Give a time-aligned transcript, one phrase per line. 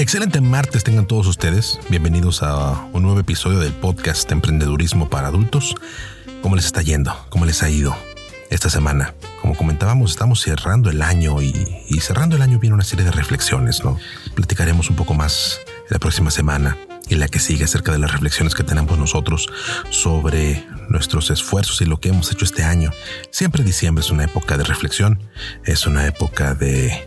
[0.00, 1.78] Excelente martes tengan todos ustedes.
[1.90, 5.74] Bienvenidos a un nuevo episodio del podcast Emprendedurismo para Adultos.
[6.40, 7.14] ¿Cómo les está yendo?
[7.28, 7.94] ¿Cómo les ha ido
[8.48, 9.14] esta semana?
[9.42, 11.52] Como comentábamos, estamos cerrando el año y,
[12.00, 13.98] cerrando el año viene una serie de reflexiones, ¿no?
[14.34, 16.78] Platicaremos un poco más la próxima semana
[17.10, 19.50] y la que sigue acerca de las reflexiones que tenemos nosotros
[19.90, 22.90] sobre nuestros esfuerzos y lo que hemos hecho este año.
[23.32, 25.22] Siempre diciembre es una época de reflexión,
[25.66, 27.06] es una época de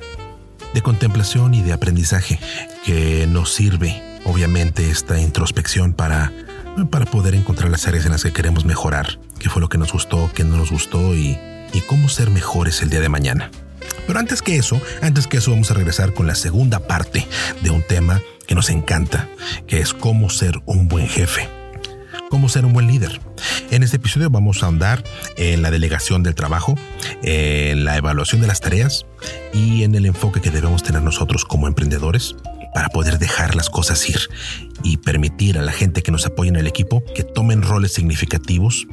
[0.74, 2.40] de contemplación y de aprendizaje
[2.86, 6.32] que nos sirve, obviamente, esta introspección para,
[6.90, 9.94] para poder encontrar las áreas en las que queremos mejorar, qué fue lo que nos
[9.94, 11.38] gustó, qué no nos gustó y,
[11.74, 13.52] y cómo ser mejores el día de mañana.
[14.08, 17.28] Pero antes que eso, antes que eso vamos a regresar con la segunda parte
[17.62, 19.30] de un tema que nos encanta,
[19.68, 21.48] que es cómo ser un buen jefe
[22.34, 23.22] cómo ser un buen líder.
[23.74, 25.04] En este episodio vamos a andar
[25.36, 26.76] en la delegación del trabajo,
[27.24, 29.08] en la evaluación de las tareas
[29.52, 32.36] y en el enfoque que debemos tener nosotros como emprendedores
[32.76, 34.30] para poder dejar las cosas ir
[34.84, 38.86] y permitir a la gente que nos apoya en el equipo que tomen roles significativos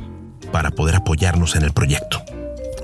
[0.51, 2.25] para poder apoyarnos en el proyecto.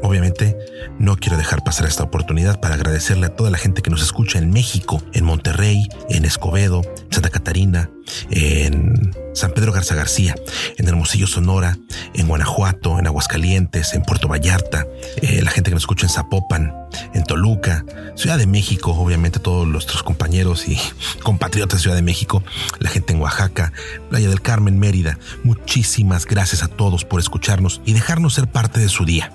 [0.02, 0.56] Obviamente,
[0.98, 4.38] no quiero dejar pasar esta oportunidad para agradecerle a toda la gente que nos escucha
[4.38, 7.90] en México, en Monterrey, en Escobedo, Santa Catarina,
[8.30, 10.34] en San Pedro Garza García,
[10.76, 11.78] en Hermosillo, Sonora,
[12.14, 14.86] en Guanajuato, en Aguascalientes, en Puerto Vallarta,
[15.22, 16.72] eh, la gente que nos escucha en Zapopan,
[17.14, 20.78] en Toluca, Ciudad de México, obviamente todos nuestros compañeros y
[21.22, 22.42] compatriotas de Ciudad de México,
[22.78, 23.72] la gente en Oaxaca,
[24.08, 25.18] Playa del Carmen, Mérida.
[25.44, 29.32] Muchísimas gracias a todos por escucharnos y dejarnos ser parte de su día.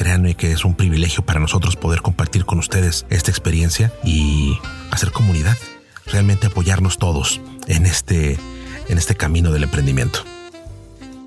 [0.00, 4.58] Créanme que es un privilegio para nosotros poder compartir con ustedes esta experiencia y
[4.90, 5.58] hacer comunidad,
[6.06, 8.38] realmente apoyarnos todos en este,
[8.88, 10.24] en este camino del emprendimiento.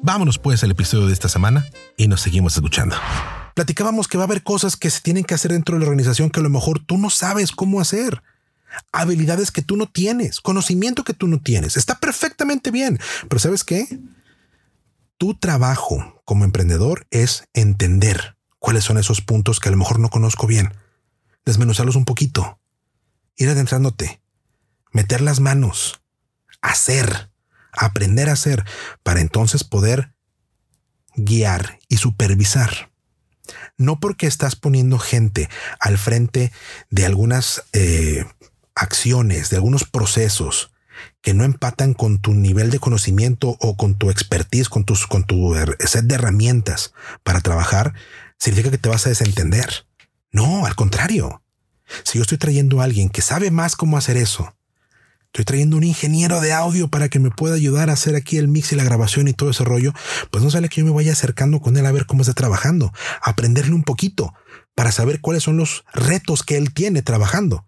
[0.01, 1.67] Vámonos pues al episodio de esta semana
[1.97, 2.95] y nos seguimos escuchando.
[3.53, 6.31] Platicábamos que va a haber cosas que se tienen que hacer dentro de la organización
[6.31, 8.23] que a lo mejor tú no sabes cómo hacer.
[8.91, 11.77] Habilidades que tú no tienes, conocimiento que tú no tienes.
[11.77, 13.99] Está perfectamente bien, pero ¿sabes qué?
[15.19, 20.09] Tu trabajo como emprendedor es entender cuáles son esos puntos que a lo mejor no
[20.09, 20.73] conozco bien,
[21.43, 22.61] desmenuzarlos un poquito,
[23.35, 24.21] ir adentrándote,
[24.93, 26.01] meter las manos,
[26.61, 27.29] hacer,
[27.73, 28.63] aprender a hacer,
[29.03, 30.13] para entonces poder
[31.17, 32.89] guiar y supervisar.
[33.75, 35.49] No porque estás poniendo gente
[35.81, 36.53] al frente
[36.89, 38.23] de algunas eh,
[38.75, 40.71] acciones, de algunos procesos
[41.21, 45.25] que no empatan con tu nivel de conocimiento o con tu expertise, con, tus, con
[45.25, 47.93] tu set de herramientas para trabajar,
[48.37, 49.85] significa que te vas a desentender.
[50.31, 51.43] No, al contrario.
[52.03, 54.55] Si yo estoy trayendo a alguien que sabe más cómo hacer eso,
[55.27, 58.47] estoy trayendo un ingeniero de audio para que me pueda ayudar a hacer aquí el
[58.47, 59.93] mix y la grabación y todo ese rollo,
[60.31, 62.91] pues no sale que yo me vaya acercando con él a ver cómo está trabajando,
[63.21, 64.33] aprenderle un poquito
[64.75, 67.65] para saber cuáles son los retos que él tiene trabajando.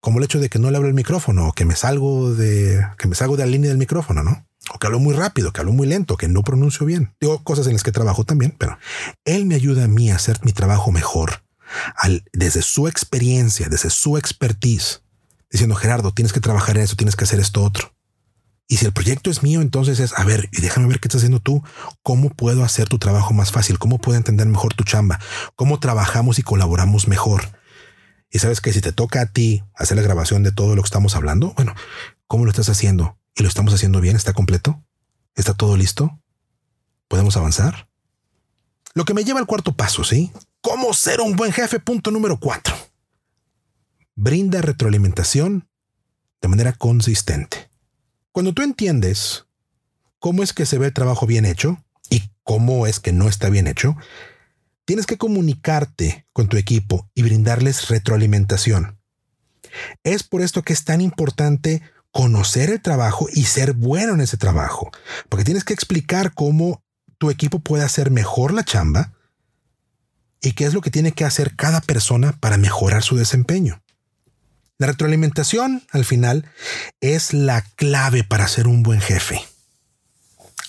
[0.00, 2.84] Como el hecho de que no le abro el micrófono o que me salgo de,
[2.98, 4.47] que me salgo de la línea del micrófono, ¿no?
[4.74, 7.14] O que hablo muy rápido, que hablo muy lento, que no pronuncio bien.
[7.20, 8.78] Digo cosas en las que trabajo también, pero
[9.24, 11.42] él me ayuda a mí a hacer mi trabajo mejor
[12.32, 15.02] desde su experiencia, desde su expertise,
[15.50, 17.94] diciendo Gerardo, tienes que trabajar en eso, tienes que hacer esto otro.
[18.70, 21.20] Y si el proyecto es mío, entonces es, a ver, y déjame ver qué estás
[21.20, 21.62] haciendo tú,
[22.02, 25.18] cómo puedo hacer tu trabajo más fácil, cómo puedo entender mejor tu chamba,
[25.56, 27.58] cómo trabajamos y colaboramos mejor.
[28.30, 30.86] Y sabes que si te toca a ti hacer la grabación de todo lo que
[30.86, 31.74] estamos hablando, bueno,
[32.26, 33.18] ¿cómo lo estás haciendo?
[33.38, 34.16] ¿Y lo estamos haciendo bien?
[34.16, 34.82] ¿Está completo?
[35.36, 36.20] ¿Está todo listo?
[37.06, 37.88] ¿Podemos avanzar?
[38.94, 40.32] Lo que me lleva al cuarto paso, ¿sí?
[40.60, 41.78] ¿Cómo ser un buen jefe?
[41.78, 42.74] Punto número cuatro.
[44.16, 45.68] Brinda retroalimentación
[46.42, 47.70] de manera consistente.
[48.32, 49.46] Cuando tú entiendes
[50.18, 53.50] cómo es que se ve el trabajo bien hecho y cómo es que no está
[53.50, 53.96] bien hecho,
[54.84, 58.98] tienes que comunicarte con tu equipo y brindarles retroalimentación.
[60.02, 61.82] Es por esto que es tan importante
[62.18, 64.90] conocer el trabajo y ser bueno en ese trabajo,
[65.28, 66.82] porque tienes que explicar cómo
[67.16, 69.12] tu equipo puede hacer mejor la chamba
[70.40, 73.84] y qué es lo que tiene que hacer cada persona para mejorar su desempeño.
[74.78, 76.50] La retroalimentación, al final,
[77.00, 79.40] es la clave para ser un buen jefe.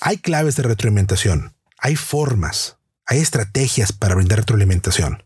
[0.01, 5.24] Hay claves de retroalimentación, hay formas, hay estrategias para brindar retroalimentación,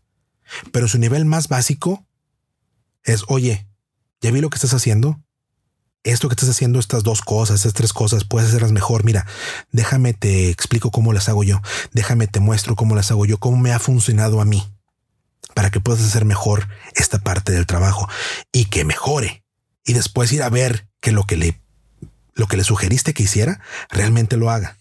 [0.72, 2.06] pero su nivel más básico
[3.02, 3.66] es, oye,
[4.24, 5.22] ¿Ya vi lo que estás haciendo?
[6.04, 9.04] Esto que estás haciendo, estas dos cosas, estas tres cosas, puedes hacerlas mejor.
[9.04, 9.26] Mira,
[9.72, 11.60] déjame te explico cómo las hago yo.
[11.92, 14.62] Déjame te muestro cómo las hago yo, cómo me ha funcionado a mí
[15.54, 18.06] para que puedas hacer mejor esta parte del trabajo
[18.52, 19.44] y que mejore.
[19.84, 21.60] Y después ir a ver que lo que le,
[22.34, 24.76] lo que le sugeriste que hiciera realmente lo haga.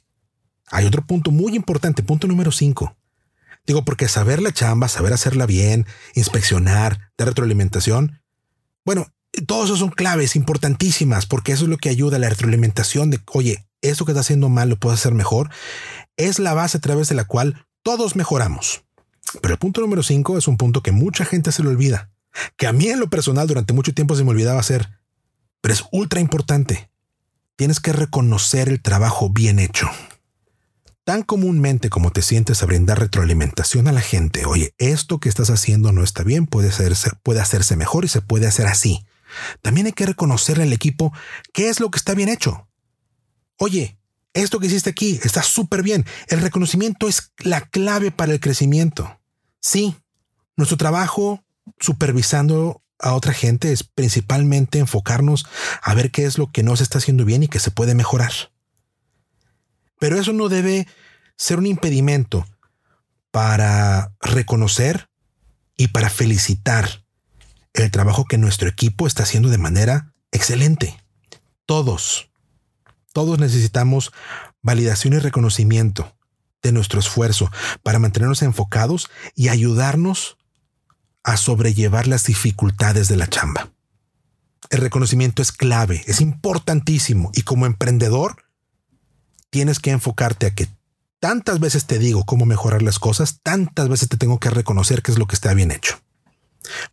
[0.71, 2.97] Hay otro punto muy importante, punto número cinco.
[3.65, 5.85] Digo, porque saber la chamba, saber hacerla bien,
[6.15, 8.21] inspeccionar, dar retroalimentación,
[8.83, 9.12] bueno,
[9.47, 13.19] todos esos son claves importantísimas porque eso es lo que ayuda a la retroalimentación de,
[13.33, 15.49] oye, esto que está haciendo mal lo puedo hacer mejor.
[16.17, 18.83] Es la base a través de la cual todos mejoramos.
[19.41, 22.11] Pero el punto número cinco es un punto que mucha gente se le olvida,
[22.55, 24.89] que a mí en lo personal durante mucho tiempo se me olvidaba hacer,
[25.61, 26.89] pero es ultra importante.
[27.55, 29.89] Tienes que reconocer el trabajo bien hecho.
[31.03, 35.49] Tan comúnmente como te sientes a brindar retroalimentación a la gente, oye, esto que estás
[35.49, 39.05] haciendo no está bien, puede, hacerse, puede hacerse mejor y se puede hacer así.
[39.61, 41.13] También hay que reconocerle al equipo
[41.53, 42.67] qué es lo que está bien hecho.
[43.57, 43.97] Oye,
[44.33, 46.05] esto que hiciste aquí está súper bien.
[46.27, 49.19] El reconocimiento es la clave para el crecimiento.
[49.59, 49.95] Sí,
[50.55, 51.43] nuestro trabajo
[51.79, 55.45] supervisando a otra gente es principalmente enfocarnos
[55.81, 57.95] a ver qué es lo que no se está haciendo bien y que se puede
[57.95, 58.31] mejorar.
[59.99, 60.87] Pero eso no debe
[61.37, 62.47] ser un impedimento
[63.31, 65.09] para reconocer
[65.75, 67.02] y para felicitar
[67.73, 70.97] el trabajo que nuestro equipo está haciendo de manera excelente.
[71.65, 72.29] Todos,
[73.13, 74.11] todos necesitamos
[74.61, 76.15] validación y reconocimiento
[76.61, 77.51] de nuestro esfuerzo
[77.83, 80.37] para mantenernos enfocados y ayudarnos
[81.23, 83.71] a sobrellevar las dificultades de la chamba.
[84.69, 88.43] El reconocimiento es clave, es importantísimo y como emprendedor
[89.49, 90.67] tienes que enfocarte a que
[91.19, 95.11] tantas veces te digo cómo mejorar las cosas, tantas veces te tengo que reconocer qué
[95.11, 96.02] es lo que está bien hecho.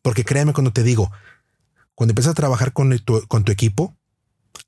[0.02, 1.10] Porque créeme cuando te digo,
[1.94, 3.96] cuando empiezas a trabajar con tu, equipo,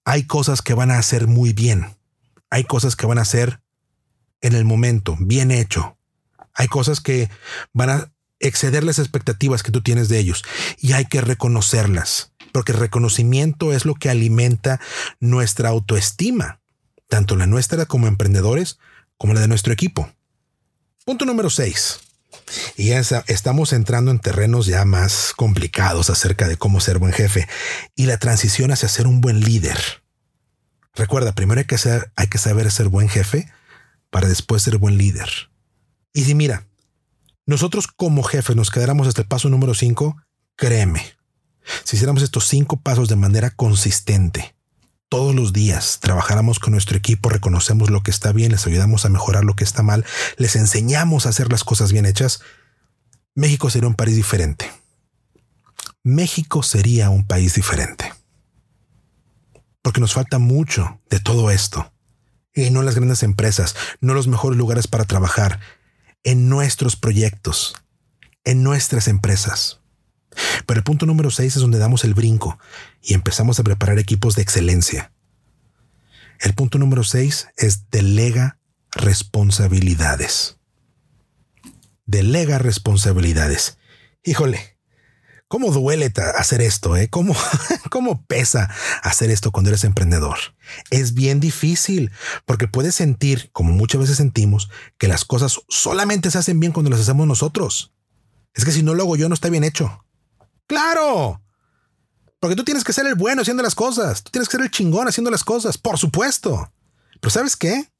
[0.04, 1.96] hay cosas que van a hacer muy bien.
[2.50, 3.60] Hay cosas que van a hacer
[4.40, 5.96] en el momento, bien hecho.
[6.54, 7.30] Hay cosas que
[7.72, 10.44] van a exceder las expectativas que tú tienes de ellos
[10.78, 14.80] y hay que reconocerlas, porque el reconocimiento es lo que alimenta
[15.20, 16.60] nuestra autoestima,
[17.08, 18.78] tanto la nuestra como emprendedores,
[19.16, 20.12] como la de nuestro equipo.
[21.04, 22.00] Punto número 6.
[22.76, 27.48] Y estamos entrando en terrenos ya más complicados acerca de cómo ser buen jefe
[27.94, 29.78] y la transición hacia ser un buen líder.
[30.94, 33.50] Recuerda, primero hay que, ser, hay que saber ser buen jefe
[34.10, 35.28] para después ser buen líder.
[36.12, 36.66] Y si mira,
[37.46, 40.16] nosotros como jefe nos quedáramos hasta el paso número 5,
[40.56, 41.02] créeme,
[41.84, 44.54] si hiciéramos estos cinco pasos de manera consistente,
[45.08, 49.10] todos los días trabajáramos con nuestro equipo, reconocemos lo que está bien, les ayudamos a
[49.10, 50.04] mejorar lo que está mal,
[50.36, 52.40] les enseñamos a hacer las cosas bien hechas,
[53.34, 54.70] México sería un país diferente.
[56.02, 58.12] México sería un país diferente.
[59.80, 61.92] Porque nos falta mucho de todo esto.
[62.54, 65.60] Y no las grandes empresas, no los mejores lugares para trabajar,
[66.24, 67.74] en nuestros proyectos,
[68.44, 69.80] en nuestras empresas.
[70.66, 72.58] Pero el punto número 6 es donde damos el brinco
[73.00, 75.12] y empezamos a preparar equipos de excelencia.
[76.38, 78.58] El punto número 6 es delega
[78.90, 80.58] responsabilidades.
[82.06, 83.78] Delega responsabilidades.
[84.24, 84.78] Híjole,
[85.48, 86.96] ¿cómo duele hacer esto?
[86.96, 87.08] Eh?
[87.08, 87.34] ¿Cómo,
[87.90, 88.70] ¿Cómo pesa
[89.02, 90.38] hacer esto cuando eres emprendedor?
[90.90, 92.10] Es bien difícil
[92.44, 96.90] porque puedes sentir, como muchas veces sentimos, que las cosas solamente se hacen bien cuando
[96.90, 97.92] las hacemos nosotros.
[98.54, 100.04] Es que si no lo hago yo no está bien hecho.
[100.66, 101.42] Claro.
[102.40, 104.24] Porque tú tienes que ser el bueno haciendo las cosas.
[104.24, 105.78] Tú tienes que ser el chingón haciendo las cosas.
[105.78, 106.72] Por supuesto.
[107.20, 107.91] Pero ¿sabes qué?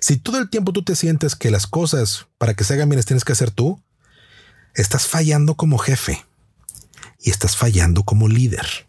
[0.00, 2.98] Si todo el tiempo tú te sientes que las cosas para que se hagan bien
[2.98, 3.82] las tienes que hacer tú,
[4.74, 6.24] estás fallando como jefe
[7.20, 8.86] y estás fallando como líder.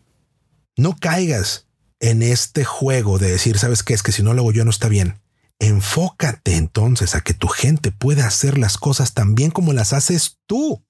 [0.75, 1.67] No caigas
[1.99, 3.93] en este juego de decir, ¿sabes qué?
[3.93, 5.19] Es que si no lo hago yo no está bien.
[5.59, 10.39] Enfócate entonces a que tu gente pueda hacer las cosas tan bien como las haces
[10.47, 10.83] tú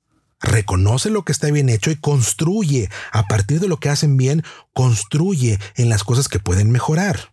[0.44, 2.90] reconoce lo que está bien hecho y construye.
[3.12, 7.33] A partir de lo que hacen bien, construye en las cosas que pueden mejorar.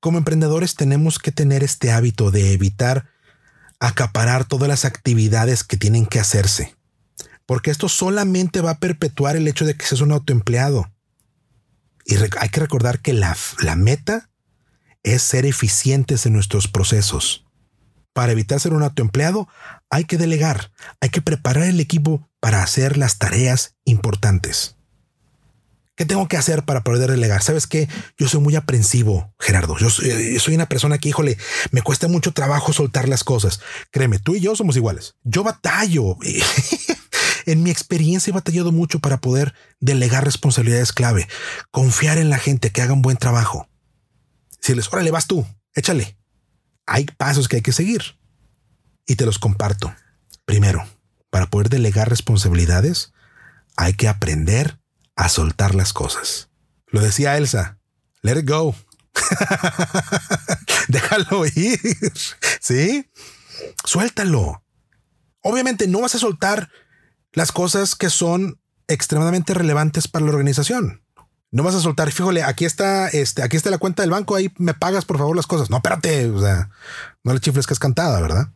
[0.00, 3.08] Como emprendedores tenemos que tener este hábito de evitar
[3.80, 6.76] acaparar todas las actividades que tienen que hacerse,
[7.46, 10.90] porque esto solamente va a perpetuar el hecho de que seas un autoempleado.
[12.04, 14.30] Y hay que recordar que la, la meta
[15.02, 17.44] es ser eficientes en nuestros procesos.
[18.12, 19.48] Para evitar ser un autoempleado,
[19.90, 24.77] hay que delegar, hay que preparar el equipo para hacer las tareas importantes.
[25.98, 27.42] ¿Qué tengo que hacer para poder delegar?
[27.42, 29.76] Sabes que yo soy muy aprensivo, Gerardo.
[29.78, 31.36] Yo soy, una persona que, híjole,
[31.72, 33.58] me cuesta mucho trabajo soltar las cosas.
[33.90, 35.16] Créeme, tú y yo somos iguales.
[35.24, 36.16] Yo batallo.
[37.46, 41.26] En mi experiencia he batallado mucho para poder delegar responsabilidades clave,
[41.70, 43.66] confiar en la gente que haga un buen trabajo.
[44.60, 46.18] Decirles, órale, vas tú, échale.
[46.84, 48.18] Hay pasos que hay que seguir.
[49.06, 49.94] Y te los comparto.
[50.44, 50.86] Primero,
[51.30, 53.14] para poder delegar responsabilidades,
[53.76, 54.77] hay que aprender
[55.18, 56.48] a soltar las cosas.
[56.86, 57.78] Lo decía Elsa,
[58.22, 58.74] let it go.
[60.88, 61.80] Déjalo ir.
[62.60, 63.10] ¿Sí?
[63.84, 64.62] Suéltalo.
[65.42, 66.70] Obviamente no vas a soltar
[67.32, 71.02] las cosas que son extremadamente relevantes para la organización.
[71.50, 74.52] No vas a soltar, fíjole, aquí está, este, aquí está la cuenta del banco, ahí
[74.56, 75.68] me pagas por favor las cosas.
[75.68, 76.70] No, espérate, o sea,
[77.24, 78.52] no le chifles que es cantada, ¿verdad?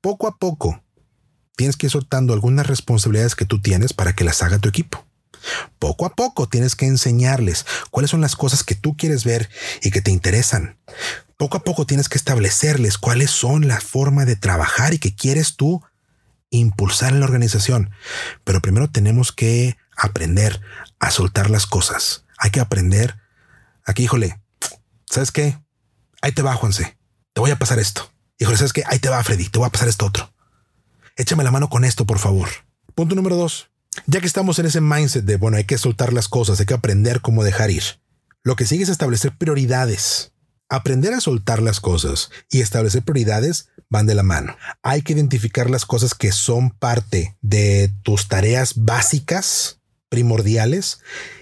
[0.00, 0.82] Poco a poco
[1.54, 5.06] tienes que ir soltando algunas responsabilidades que tú tienes para que las haga tu equipo.
[5.78, 9.48] Poco a poco tienes que enseñarles cuáles son las cosas que tú quieres ver
[9.82, 10.78] y que te interesan.
[11.36, 15.56] Poco a poco tienes que establecerles cuáles son la forma de trabajar y que quieres
[15.56, 15.82] tú
[16.50, 17.90] impulsar en la organización.
[18.44, 20.60] Pero primero tenemos que aprender
[20.98, 22.24] a soltar las cosas.
[22.38, 23.16] Hay que aprender.
[23.84, 24.40] Aquí, híjole,
[25.06, 25.58] ¿sabes qué?
[26.22, 26.98] Ahí te va, Juanse.
[27.32, 28.12] Te voy a pasar esto.
[28.38, 28.82] Híjole, ¿sabes qué?
[28.86, 29.48] Ahí te va, Freddy.
[29.48, 30.32] Te voy a pasar esto otro.
[31.16, 32.48] Échame la mano con esto, por favor.
[32.94, 33.70] Punto número dos.
[34.06, 36.74] Ya que estamos en ese mindset de, bueno, hay que soltar las cosas, hay que
[36.74, 37.82] aprender cómo dejar ir.
[38.42, 40.32] Lo que sigue es establecer prioridades.
[40.68, 44.56] Aprender a soltar las cosas y establecer prioridades van de la mano.
[44.82, 51.00] Hay que identificar las cosas que son parte de tus tareas básicas, primordiales,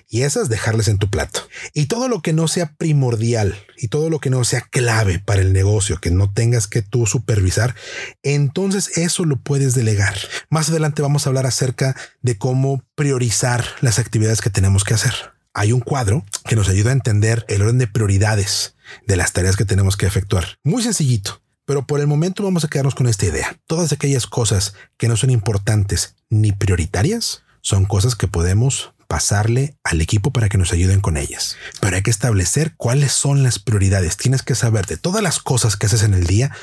[0.09, 1.47] y esas dejarles en tu plato.
[1.75, 5.43] Y todo lo que no sea primordial y todo lo que no sea clave para
[5.43, 7.75] el negocio, que no tengas que tú supervisar,
[8.23, 10.17] entonces eso lo puedes delegar.
[10.50, 15.15] Más adelante vamos a hablar acerca de cómo priorizar las actividades que tenemos que hacer.
[15.53, 19.57] Hay un cuadro que nos ayuda a entender el orden de prioridades de las tareas
[19.57, 20.59] que tenemos que efectuar.
[20.65, 21.43] Muy sencillito.
[21.65, 23.61] Pero por el momento vamos a quedarnos con esta idea.
[23.67, 30.00] Todas aquellas cosas que no son importantes ni prioritarias son cosas que podemos pasarle al
[30.00, 31.57] equipo para que nos ayuden con ellas.
[31.81, 34.17] Pero hay que establecer cuáles son las prioridades.
[34.17, 36.55] Tienes que saber de todas las cosas que haces en el día,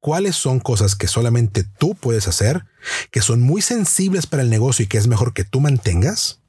[0.00, 2.66] cuáles son cosas que solamente tú puedes hacer,
[3.10, 6.42] que son muy sensibles para el negocio y que es mejor que tú mantengas,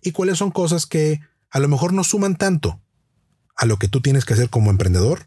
[0.00, 1.20] y cuáles son cosas que
[1.50, 2.80] a lo mejor no suman tanto
[3.56, 5.26] a lo que tú tienes que hacer como emprendedor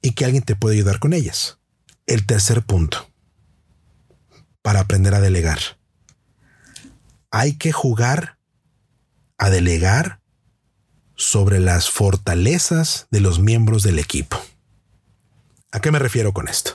[0.00, 1.58] y que alguien te puede ayudar con ellas.
[2.06, 3.10] El tercer punto,
[4.62, 5.58] para aprender a delegar.
[7.30, 8.37] Hay que jugar
[9.38, 10.20] a delegar
[11.14, 14.40] sobre las fortalezas de los miembros del equipo.
[15.72, 16.74] ¿A qué me refiero con esto?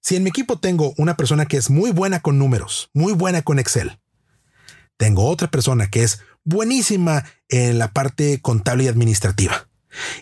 [0.00, 3.42] Si en mi equipo tengo una persona que es muy buena con números, muy buena
[3.42, 3.98] con Excel,
[4.96, 9.68] tengo otra persona que es buenísima en la parte contable y administrativa,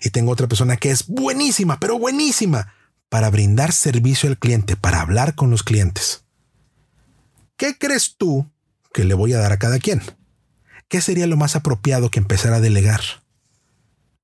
[0.03, 2.73] y tengo otra persona que es buenísima, pero buenísima
[3.09, 6.25] para brindar servicio al cliente, para hablar con los clientes.
[7.57, 8.51] ¿Qué crees tú
[8.93, 10.03] que le voy a dar a cada quien?
[10.89, 13.01] ¿Qué sería lo más apropiado que empezar a delegar?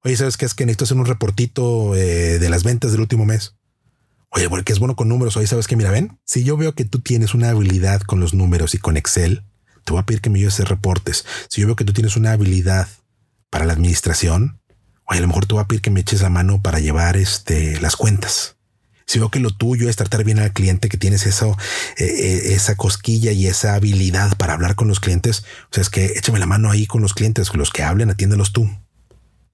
[0.02, 3.26] Oye, ¿sabes qué es que necesito hacer un reportito eh, de las ventas del último
[3.26, 3.56] mes?
[4.30, 5.36] Oye, porque es bueno con números.
[5.36, 5.76] Oye, ¿sabes qué?
[5.76, 8.96] Mira, ven, si yo veo que tú tienes una habilidad con los números y con
[8.96, 9.42] Excel,
[9.84, 11.26] te voy a pedir que me ayudes hacer reportes.
[11.48, 12.88] Si yo veo que tú tienes una habilidad
[13.50, 14.60] para la administración,
[15.10, 17.16] Oye, a lo mejor te voy a pedir que me eches la mano para llevar
[17.16, 18.56] este, las cuentas.
[19.10, 21.58] Si veo que lo tuyo es tratar bien al cliente, que tienes eso,
[21.96, 25.90] eh, eh, esa cosquilla y esa habilidad para hablar con los clientes, o sea, es
[25.90, 28.70] que échame la mano ahí con los clientes, los que hablen, atiéndelos tú.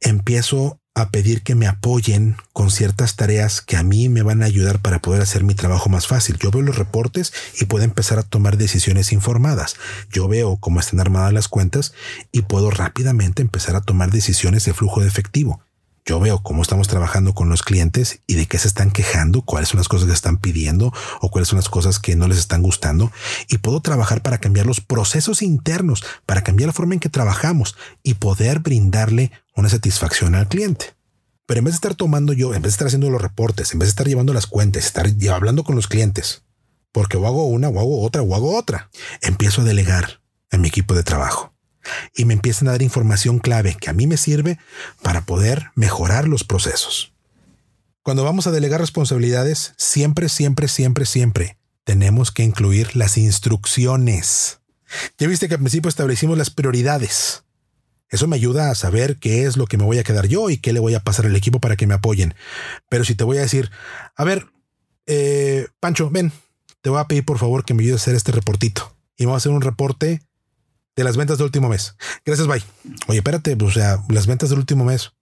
[0.03, 4.45] Empiezo a pedir que me apoyen con ciertas tareas que a mí me van a
[4.45, 6.37] ayudar para poder hacer mi trabajo más fácil.
[6.37, 9.77] Yo veo los reportes y puedo empezar a tomar decisiones informadas.
[10.13, 11.95] Yo veo cómo están armadas las cuentas
[12.31, 15.66] y puedo rápidamente empezar a tomar decisiones de flujo de efectivo.
[16.09, 19.71] Yo veo cómo estamos trabajando con los clientes y de qué se están quejando, cuáles
[19.71, 22.63] son las cosas que están pidiendo o cuáles son las cosas que no les están
[22.63, 23.11] gustando.
[23.49, 27.77] Y puedo trabajar para cambiar los procesos internos, para cambiar la forma en que trabajamos
[28.05, 30.95] y poder brindarle una satisfacción al cliente.
[31.45, 33.81] Pero en vez de estar tomando yo, en vez de estar haciendo los reportes, en
[33.81, 36.45] vez de estar llevando las cuentas, estar hablando con los clientes,
[36.93, 38.91] porque o hago una, o hago otra, o hago otra,
[39.23, 40.21] empiezo a delegar
[40.53, 41.56] en mi equipo de trabajo
[42.15, 44.59] y me empiezan a dar información clave que a mí me sirve
[45.03, 47.13] para poder mejorar los procesos.
[48.03, 54.61] Cuando vamos a delegar responsabilidades, siempre, siempre, siempre, siempre tenemos que incluir las instrucciones.
[55.19, 57.45] Ya viste que al principio establecimos las prioridades.
[58.09, 60.59] Eso me ayuda a saber qué es lo que me voy a quedar yo y
[60.59, 62.35] qué le voy a pasar al equipo para que me apoyen.
[62.89, 63.71] Pero si te voy a decir,
[64.15, 64.47] a ver,
[65.07, 66.33] eh, Pancho, ven,
[66.81, 68.97] te voy a pedir por favor que me ayudes a hacer este reportito.
[69.17, 70.23] Y vamos a hacer un reporte
[70.97, 71.95] de las ventas del último mes.
[72.25, 72.63] Gracias, bye.
[73.07, 75.13] Oye, espérate, pues, o sea, las ventas del último mes.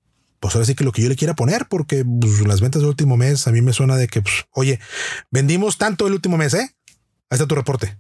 [0.41, 2.91] Pues ahora sí que lo que yo le quiera poner, porque pues, las ventas del
[2.91, 4.79] último mes a mí me suena de que, pues, oye,
[5.31, 6.71] vendimos tanto el último mes, ¿eh?
[7.31, 7.97] Ahí está tu reporte.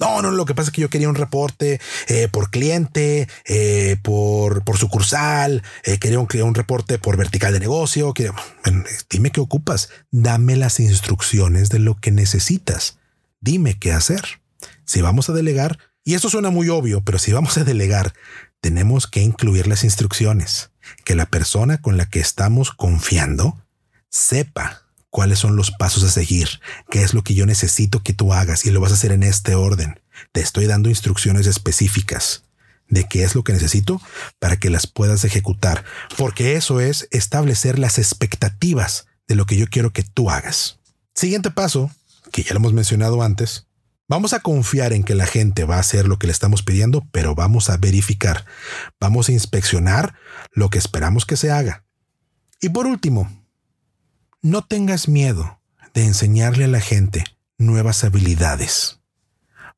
[0.00, 3.96] No, no, lo que pasa es que yo quería un reporte eh, por cliente, eh,
[4.02, 8.14] por, por sucursal, eh, quería un, un, reporte por vertical de negocio.
[9.10, 12.98] dime qué ocupas, dame las instrucciones de lo que necesitas,
[13.40, 14.40] dime qué hacer.
[14.84, 18.14] Si vamos a delegar, y esto suena muy obvio, pero si vamos a delegar,
[18.62, 20.70] tenemos que incluir las instrucciones,
[21.04, 23.62] que la persona con la que estamos confiando
[24.08, 26.48] sepa cuáles son los pasos a seguir,
[26.90, 29.22] qué es lo que yo necesito que tú hagas y lo vas a hacer en
[29.22, 30.00] este orden.
[30.32, 32.44] Te estoy dando instrucciones específicas
[32.88, 34.00] de qué es lo que necesito
[34.38, 35.84] para que las puedas ejecutar,
[36.16, 40.78] porque eso es establecer las expectativas de lo que yo quiero que tú hagas.
[41.14, 41.90] Siguiente paso,
[42.32, 43.67] que ya lo hemos mencionado antes,
[44.08, 47.06] vamos a confiar en que la gente va a hacer lo que le estamos pidiendo,
[47.12, 48.44] pero vamos a verificar,
[48.98, 50.14] vamos a inspeccionar
[50.52, 51.84] lo que esperamos que se haga.
[52.60, 53.30] Y por último,
[54.42, 55.60] no tengas miedo
[55.94, 57.24] de enseñarle a la gente
[57.58, 59.00] nuevas habilidades.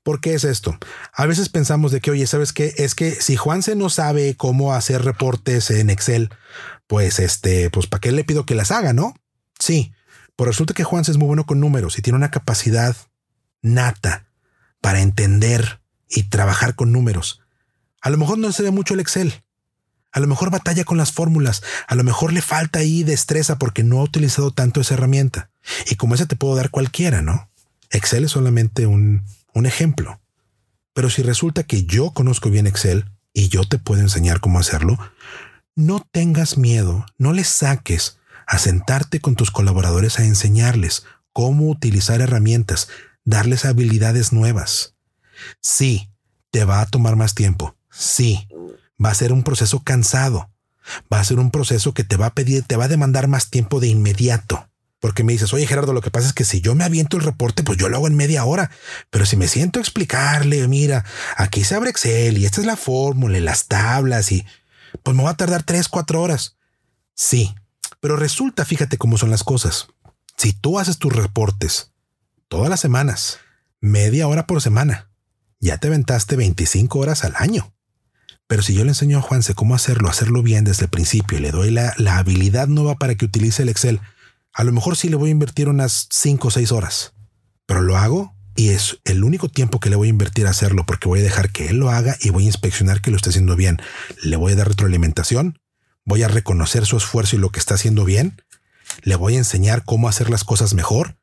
[0.02, 0.78] ¿Por qué es esto?
[1.12, 2.72] A veces pensamos de que, oye, ¿sabes qué?
[2.78, 6.30] Es que si Juanse no sabe cómo hacer reportes en Excel,
[6.87, 9.14] pues este, pues ¿para qué le pido que las haga, no?
[9.58, 9.92] Sí,
[10.37, 12.96] pero resulta que Juanse es muy bueno con números y tiene una capacidad
[13.62, 14.26] nata
[14.81, 17.40] para entender y trabajar con números.
[18.00, 19.43] A lo mejor no se ve mucho el Excel,
[20.12, 23.85] a lo mejor batalla con las fórmulas, a lo mejor le falta ahí destreza porque
[23.85, 25.50] no ha utilizado tanto esa herramienta.
[25.88, 27.50] Y como esa te puedo dar cualquiera, ¿no?
[27.90, 29.25] Excel es solamente un,
[29.55, 30.21] un ejemplo.
[30.95, 34.99] Pero si resulta que yo conozco bien Excel y yo te puedo enseñar cómo hacerlo,
[35.76, 42.21] no tengas miedo, no le saques a sentarte con tus colaboradores a enseñarles cómo utilizar
[42.21, 42.88] herramientas,
[43.25, 44.95] darles habilidades nuevas.
[45.61, 46.11] Sí,
[46.50, 47.77] te va a tomar más tiempo.
[47.91, 48.49] Sí,
[49.03, 50.50] va a ser un proceso cansado.
[51.12, 53.50] Va a ser un proceso que te va a pedir, te va a demandar más
[53.50, 54.69] tiempo de inmediato.
[54.99, 57.23] Porque me dices, oye Gerardo, lo que pasa es que si yo me aviento el
[57.23, 58.71] reporte, pues yo lo hago en media hora.
[59.09, 61.05] Pero si me siento a explicarle, mira,
[61.37, 64.45] aquí se abre Excel y esta es la fórmula y las tablas y
[65.03, 66.57] pues me va a tardar tres, cuatro horas.
[67.15, 67.55] Sí,
[68.00, 69.89] pero resulta, fíjate cómo son las cosas.
[70.37, 71.90] Si tú haces tus reportes
[72.50, 73.39] todas las semanas,
[73.80, 75.08] media hora por semana,
[75.60, 77.73] ya te aventaste 25 horas al año.
[78.49, 81.41] Pero si yo le enseño a Juanse cómo hacerlo, hacerlo bien desde el principio y
[81.41, 84.00] le doy la, habilidad nueva para que utilice el Excel,
[84.52, 87.13] a lo mejor sí le voy a invertir unas 5 o 6 horas.
[87.67, 90.84] Pero lo hago y es el único tiempo que le voy a invertir a hacerlo
[90.84, 93.30] porque voy a dejar que él lo haga y voy a inspeccionar que lo esté
[93.30, 93.80] haciendo bien.
[94.25, 95.60] Le voy a dar retroalimentación,
[96.04, 98.43] voy a reconocer su esfuerzo y lo que está haciendo bien,
[99.02, 101.20] le voy a enseñar cómo hacer las cosas mejor,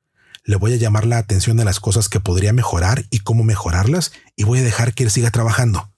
[0.48, 4.12] le voy a llamar la atención a las cosas que podría mejorar y cómo mejorarlas
[4.36, 5.92] y voy a dejar que él siga trabajando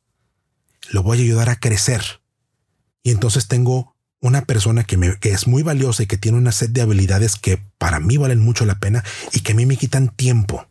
[0.92, 2.22] lo voy a ayudar a crecer.
[3.04, 6.82] Y entonces tengo una persona que, es muy valiosa y que tiene una set de
[6.82, 10.68] habilidades que para mí valen mucho la pena y que a mí me quitan tiempo,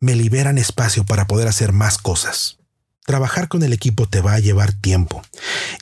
[0.00, 2.58] me liberan espacio para poder hacer más cosas.
[3.06, 5.22] Trabajar con el equipo te va a llevar tiempo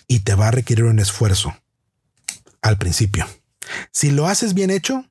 [0.07, 1.57] y te va a requerir un esfuerzo
[2.63, 3.27] al principio.
[3.91, 5.08] Si lo haces bien hecho,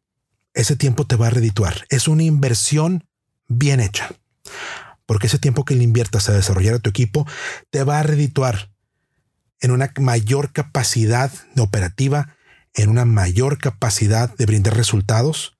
[0.57, 1.85] ese tiempo te va a redituar.
[1.89, 3.07] Es una inversión
[3.47, 4.09] bien hecha
[5.07, 7.25] porque ese tiempo que le inviertas a desarrollar a tu equipo
[7.71, 8.69] te va a redituar
[9.59, 12.35] en una mayor capacidad de operativa,
[12.75, 15.57] en una mayor capacidad de brindar resultados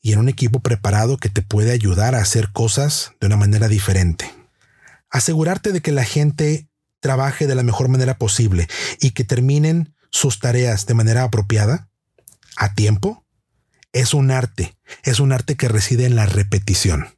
[0.00, 3.66] y en un equipo preparado que te puede ayudar a hacer cosas de una manera
[3.66, 4.30] diferente.
[5.10, 6.68] Asegurarte de que la gente
[7.00, 8.68] trabaje de la mejor manera posible
[9.00, 11.88] y que terminen sus tareas de manera apropiada,
[12.56, 13.21] a tiempo,
[13.92, 17.08] es un arte, es un arte que reside en la repetición.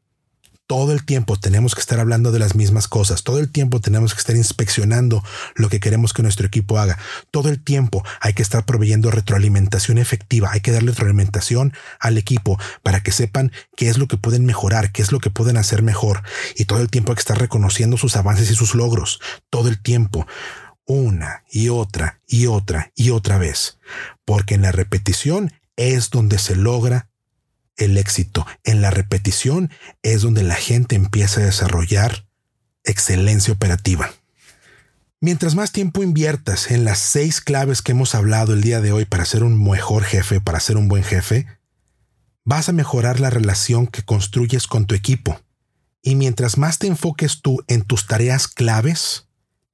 [0.66, 4.14] Todo el tiempo tenemos que estar hablando de las mismas cosas, todo el tiempo tenemos
[4.14, 5.22] que estar inspeccionando
[5.56, 6.98] lo que queremos que nuestro equipo haga,
[7.30, 12.58] todo el tiempo hay que estar proveyendo retroalimentación efectiva, hay que darle retroalimentación al equipo
[12.82, 15.82] para que sepan qué es lo que pueden mejorar, qué es lo que pueden hacer
[15.82, 16.22] mejor.
[16.56, 19.82] Y todo el tiempo hay que estar reconociendo sus avances y sus logros, todo el
[19.82, 20.26] tiempo
[20.86, 23.78] una y otra y otra y otra vez,
[24.24, 27.08] porque en la repetición es donde se logra
[27.76, 28.46] el éxito.
[28.62, 29.70] En la repetición
[30.02, 32.26] es donde la gente empieza a desarrollar
[32.84, 34.12] excelencia operativa.
[35.20, 39.06] Mientras más tiempo inviertas en las seis claves que hemos hablado el día de hoy
[39.06, 41.46] para ser un mejor jefe, para ser un buen jefe,
[42.44, 45.40] vas a mejorar la relación que construyes con tu equipo.
[46.02, 49.23] Y mientras más te enfoques tú en tus tareas claves,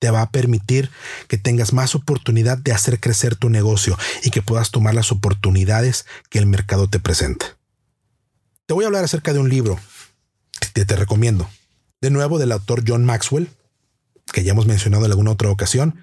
[0.01, 0.91] te va a permitir
[1.29, 6.07] que tengas más oportunidad de hacer crecer tu negocio y que puedas tomar las oportunidades
[6.31, 7.57] que el mercado te presenta.
[8.67, 9.79] Te voy a hablar acerca de un libro
[10.75, 11.49] que te recomiendo.
[12.01, 13.51] De nuevo, del autor John Maxwell,
[14.33, 16.01] que ya hemos mencionado en alguna otra ocasión.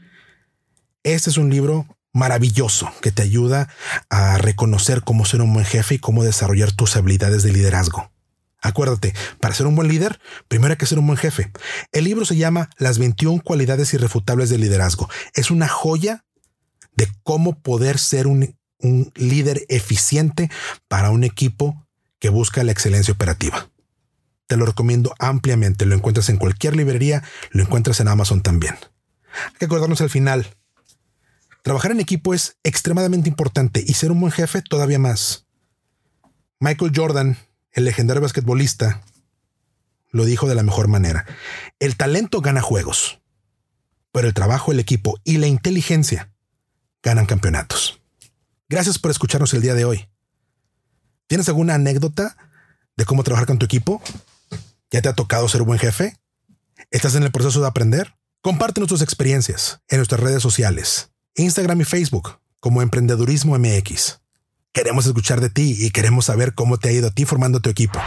[1.03, 3.69] Este es un libro maravilloso que te ayuda
[4.09, 8.11] a reconocer cómo ser un buen jefe y cómo desarrollar tus habilidades de liderazgo.
[8.61, 11.51] Acuérdate, para ser un buen líder, primero hay que ser un buen jefe.
[11.91, 15.09] El libro se llama Las 21 cualidades irrefutables del liderazgo.
[15.33, 16.25] Es una joya
[16.95, 20.49] de cómo poder ser un, un líder eficiente
[20.87, 21.87] para un equipo
[22.19, 23.69] que busca la excelencia operativa.
[24.47, 25.85] Te lo recomiendo ampliamente.
[25.85, 28.75] Lo encuentras en cualquier librería, lo encuentras en Amazon también.
[29.45, 30.47] Hay que acordarnos al final.
[31.61, 35.45] Trabajar en equipo es extremadamente importante y ser un buen jefe todavía más.
[36.59, 37.37] Michael Jordan,
[37.77, 39.03] el legendario basquetbolista,
[40.09, 41.27] lo dijo de la mejor manera.
[41.79, 43.21] El talento gana juegos,
[44.11, 46.33] pero el trabajo, el equipo y la inteligencia
[47.03, 48.01] ganan campeonatos.
[48.67, 50.09] Gracias por escucharnos el día de hoy.
[51.27, 52.35] ¿Tienes alguna anécdota
[52.95, 54.01] de cómo trabajar con tu equipo?
[54.89, 56.17] ¿Ya te ha tocado ser buen jefe?
[56.89, 58.15] ¿Estás en el proceso de aprender?
[58.41, 64.19] Compártenos tus experiencias en nuestras redes sociales, Instagram y Facebook, como Emprendedurismo MX.
[64.77, 67.67] Queremos escuchar de ti y queremos saber cómo te ha ido a ti formando tu
[67.67, 67.99] equipo.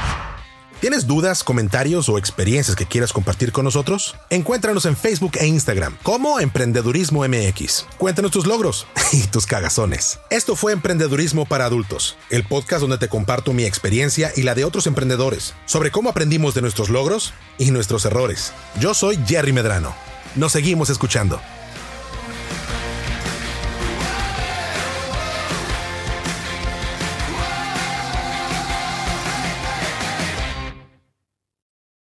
[0.81, 4.15] ¿Tienes dudas, comentarios o experiencias que quieras compartir con nosotros?
[4.31, 7.87] Encuéntranos en Facebook e Instagram como Emprendedurismo MX.
[7.99, 10.21] Cuéntanos tus logros y tus cagazones.
[10.31, 14.65] Esto fue Emprendedurismo para Adultos, el podcast donde te comparto mi experiencia y la de
[14.65, 18.53] otros emprendedores sobre cómo aprendimos de nuestros logros y nuestros errores.
[18.79, 19.93] Yo soy Jerry Medrano.
[20.37, 21.41] Nos seguimos escuchando.